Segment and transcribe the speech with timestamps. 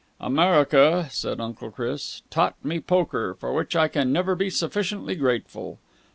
[0.19, 5.77] "America," said Uncle Chris, "taught me poker, for which I can never be sufficiently grateful.